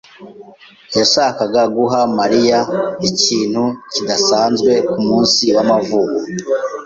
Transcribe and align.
yashakaga 0.97 1.61
guha 1.75 1.99
Mariya 2.17 2.59
ikintu 3.09 3.63
kidasanzwe 3.93 4.71
kumunsi 4.91 5.43
w'amavuko. 5.55 6.15